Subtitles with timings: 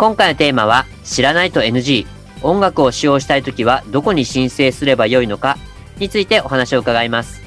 [0.00, 2.06] 今回のテーマは知らないと NG
[2.42, 5.58] 音楽を使用したいときはどこに申請すればよいのか
[5.98, 7.42] についてお話を伺います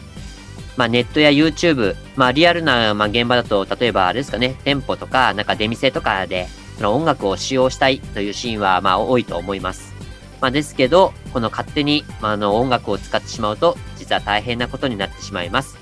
[0.77, 6.47] まあ、ネットや YouTube、まあ、リアルな、まあ、現場だと、例えば、あれですかね、店舗とか、なんか出店とかで、
[6.77, 9.93] その音楽を使用したいというシーンは、まあ、多いと思います。
[10.41, 15.77] まあ、ですけど、この勝手に、まあ、あの、音楽を使ってしまうと、実は大変なことになってしまいます。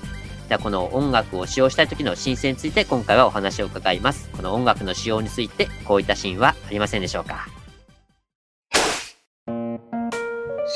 [0.52, 4.28] では、この音楽を使用したい時の申請について、今回はお話を伺います。
[4.36, 7.46] この音楽の使用について、こういったシーンはありませんでしょうか？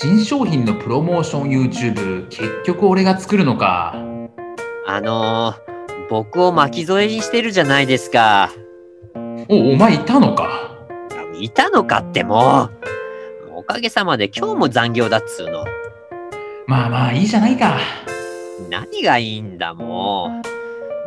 [0.01, 3.95] 新商品のプロモーション YouTube 結局俺が作るのか。
[4.87, 8.51] あのー、僕を巻き添えにしてるじゃないですか。
[9.51, 10.75] おお前いたのか？
[11.39, 12.71] いたのかっても
[13.51, 15.67] うおかげさまで今日も残業だっつうの。
[16.67, 17.79] まあまあいいじゃないか
[18.71, 20.43] 何がいいんだも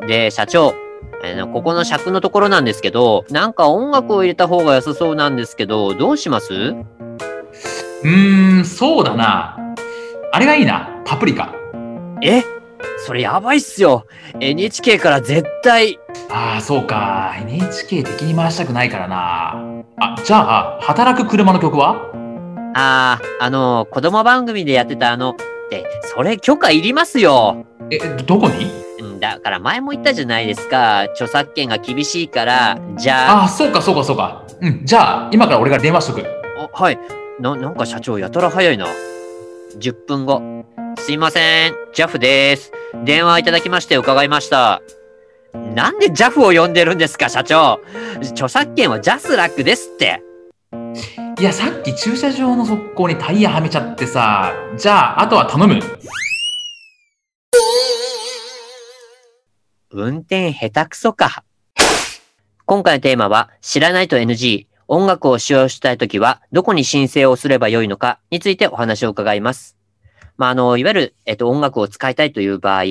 [0.04, 0.74] うで社長
[1.22, 6.54] あの、ここの尺のところなんですけど、なんか音楽を入れた方が良さそうなんですけど、どうします？
[6.54, 9.58] うーん、そうだな。
[10.32, 11.02] あれがいいな。
[11.04, 11.54] パプリカ。
[12.22, 12.42] え？
[13.06, 14.06] それやばいっすよ。
[14.40, 16.00] NHK から絶対。
[16.30, 17.36] ああ、そうか。
[17.42, 19.56] NHK 敵に回したくないからな。
[19.98, 21.96] あ、じゃあ、働く車の曲は？
[22.76, 25.36] ああ、あの、子供番組でやってたあの、
[25.70, 27.66] で、それ許可いりますよ。
[27.92, 29.20] え、どこに？
[29.20, 31.02] だから前も言ったじゃないですか。
[31.02, 33.42] 著作権が厳しいから、じゃあ。
[33.42, 34.44] ああ、そうか、そうか、そうか。
[34.62, 36.26] うん、じゃあ、今から俺が電話しとく。
[36.74, 37.00] はい。
[37.40, 38.88] な、なんか社長やたら早いな。
[39.78, 40.42] 10分後。
[40.98, 41.74] すいません。
[41.94, 42.72] ジャフです。
[43.04, 44.82] 電話いただきまして伺いました。
[45.54, 47.80] なんでジャフを呼んでるんですか、社長。
[48.32, 50.22] 著作権はジャスラックですって。
[51.40, 54.54] いや、さっき駐車場の側溝にタイヤはめちゃってさ。
[54.78, 55.80] じゃあ、あとは頼む。
[59.90, 61.46] 運転下手くそか。
[62.66, 64.68] 今回のテーマは、知らないと NG。
[64.90, 69.78] 音楽を使用したいときは、どこに申請をすればよいのかについてお話を伺います。
[70.36, 72.84] まあ、あの、いわゆる、えっと、音楽を使いたいという場合、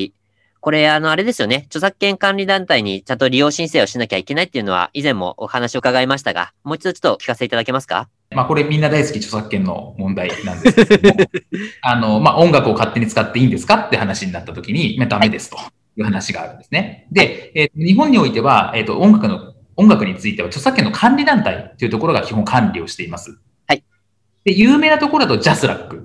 [0.60, 1.64] これ、あの、あれですよね。
[1.66, 8.08] 著作権管理団体にちゃんと利用申請をしなきゃいけないっていうのは、以前もお話を伺いましたが、もう一度ちょっと聞かせていただけますか？
[8.30, 11.16] まあ、これみんな大好き著作権の問題なんですけども、
[11.82, 15.56] あの、まあ、音楽を勝手に使っていいんですかって話になった時に、まあ、ダメですと
[15.96, 17.06] いう話があるんですね。
[17.10, 23.38] で、えー、日本においては、えっ、ー、と、音楽の音楽については著作権の管理団体というところが基本管理をしています。
[23.66, 23.84] はい。
[24.44, 26.00] で、有名なところだとジャスラックっ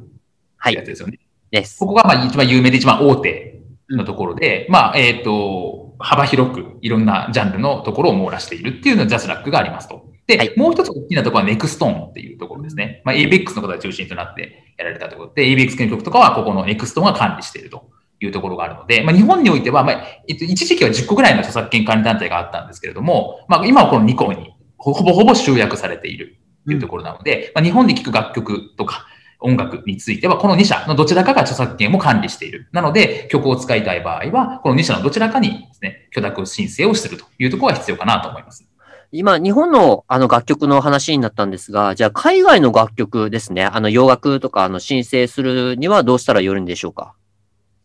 [0.64, 1.18] てやつですよね。
[1.52, 1.80] はい、です。
[1.80, 3.53] ここがまあ一番有名で一番大手
[3.96, 10.06] のところで、うん、まあ、えっ、ー、と、幅広くいろんなジャンルのところを網羅しているっていうのが JASRAC がありますと。
[10.28, 13.02] で、はい、もう一つ大きなところは NexTone っていうところですね。
[13.06, 17.92] まあ、ABEX のことが中心となってやられたところで、ABEX の曲とかはここの NexTone が管理していると。
[18.26, 29.08] いうところがあるので、まあ、日本においては、まあ、えっと、一時期は10個ぐらいの著作権管理団体があったんですけれども、まあ、今はこの2個にほぼほぼ集約されているというところなので、うん、まあ、日本で聴く楽曲とか
[29.44, 32.68] 音楽については、この2社のどちらかが著作権を管理している。
[32.72, 38.66] なので、曲を使いたい場合は、この2社のどちらかにですね、許諾申請をするというところが必要かなと思います。
[39.12, 47.14] 今、日本のあの楽曲の話になったんですが、じゃあ海外の楽曲ですね、あの洋楽とかあの申請するにはどうしたらよるんでしょうか？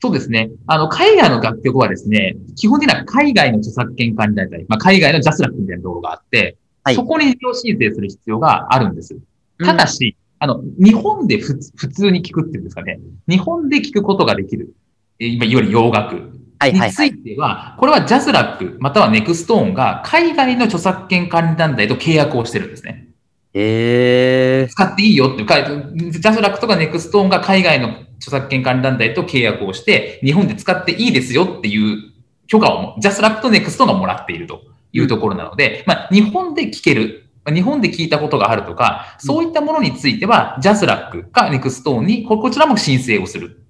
[0.01, 0.51] そうですね。
[0.67, 9.17] あの、海外の楽曲はですね、基本的には海外の著作権管理団体、まあ、海外のジャスラックみたいなところがあって、はい、そこに利用申請する必要があるんです。
[9.59, 14.75] ただし、うん、あの、日本で普通に聞くっていうんですかね、日本で聞くことができる、
[15.19, 23.09] 今、いわゆる洋楽については、これは JASRAC、または NexTone が海外の著作権管理団体と契約をしてるんですね。
[23.55, 32.13] えー、使っていいよって JASRAC とか NexTone が海外の著作権管理団体と契約をして、日本で使っていいですよっていう
[32.47, 34.63] 許可を、 JASRAC と NexTone がもらっていると
[34.93, 43.61] いうところなので、まあ、日本で聞ける、日本で聞いたことがあるとか、そういったものについては、 JASRAC か NexTone に、こちらも申請をする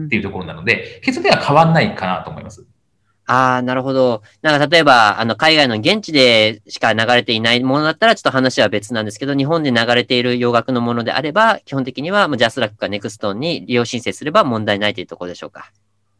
[0.00, 2.66] っていうところなので、結論では変わんないかなと思います。
[3.30, 4.22] ああ、なるほど。
[4.40, 15.70] なんか例えば、あの、海外の現地でしか流れていないものだったら、ちょっと話は別なんですけど、日本で流れている洋楽のものであれば、基本的には、 JASRAC か NexTone に利用申請すれば問題ないというところでしょうか。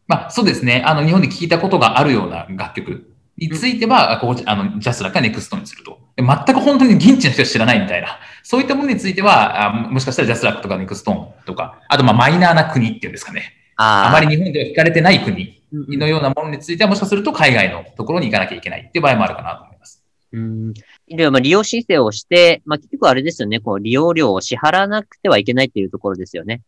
[0.07, 0.83] まあ、そうですね。
[0.85, 3.08] あの、日本で聞いたことがあるような楽曲
[3.39, 5.99] については、ここ、あの、ジャスラックかネクストンにすると。
[6.17, 13.53] 全く本当に現地の人は知らないみたいな、そういったものについては、あもしかしたら JASRAC とか NexTone とか、あとまあマイナーな国っていうんですかね。
[13.77, 20.03] ああまり日本では聞かれてない国のようなものについては、もしかすると海外のところに行かなきゃいけないっていう場合もあるかなと思います。
[20.33, 20.73] うん。
[21.07, 26.61] でも利用申請をして、まあ、結局あれですよね、こう利用料を支払わなくてはいけないっていうところですよね。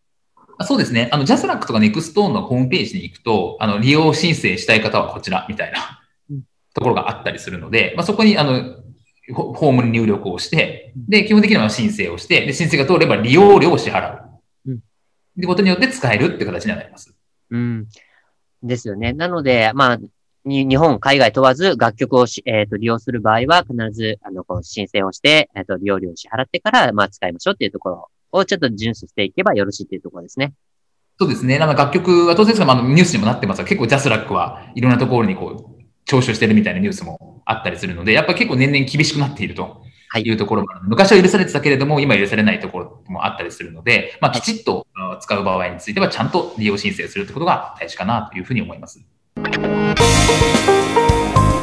[0.62, 1.10] そうですね。
[1.12, 6.01] あの、 JASRAC とか NexTone のホームページに行くと、あの、利用申請したい方はこちらみたいな
[6.74, 8.82] ところがあったりするので、まあ、そこに、あの、
[9.34, 14.22] フォームに入力をして、で、基本的には申請をして、で、申請が通れば利用料を支払う。
[14.68, 14.76] うん。
[14.76, 14.80] っ
[15.40, 17.14] てことによって使えるって形になります。
[17.50, 17.88] うん。
[18.64, 19.14] ですよね。
[19.14, 20.00] なので、まあ、
[20.44, 30.54] 日本、海外問わず楽曲をし、えっ、ー、と、利用する場合は、必ず、あの、この申請をして、えっ、ー、と、利用料を支払ってから、まあ、使いましょうっていうところをちょっと遵守していけばよろしいっていうところですね。
[31.20, 31.60] そうですね。
[31.60, 35.71] なんか楽曲は当然ですが、あの、ニュースにもなってますが、結構ジャスラックはいろんなところにこう、
[36.12, 39.82] 徴収してるみたいなニュースもあったりするので、やっぱり結構年々厳しくなっていると
[40.18, 40.30] い。
[40.30, 44.86] うところも、はい、昔は許されてたけれども、今許されないところもあったりするので、まあ、きちっと
[45.22, 49.02] 使う場合については、ちゃんと利用申請するってことが大事かなというふうに思います。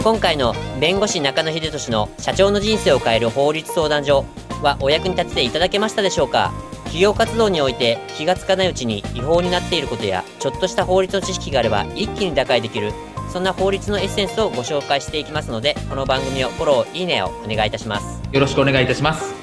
[0.03, 4.25] 今回の弁護士中野秀俊の社長の人生を変える法律相談所
[4.63, 6.51] はお役に立てていただけましたでしょうか？
[6.85, 12.93] 企業活動において気がつかないうちに違法になっていることやちょっとした法律の知識があれば一気に打開できる
[13.33, 18.21] そんな法律のエッセンスをご紹介していきますのでこの番組をフォローいいねをお願いいたします。
[18.33, 19.35] よろしくお願いいたします。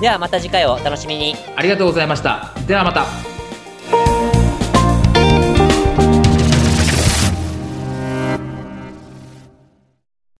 [0.00, 1.34] ではまた次回をお楽しみに。
[1.56, 2.52] ありがとうございました。
[2.66, 3.35] ではまた